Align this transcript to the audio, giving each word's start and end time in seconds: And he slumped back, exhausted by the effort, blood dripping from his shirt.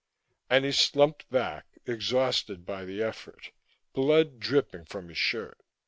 And 0.49 0.65
he 0.65 0.71
slumped 0.71 1.29
back, 1.29 1.77
exhausted 1.85 2.65
by 2.65 2.85
the 2.85 3.03
effort, 3.03 3.51
blood 3.93 4.39
dripping 4.39 4.85
from 4.85 5.09
his 5.09 5.19
shirt. 5.19 5.61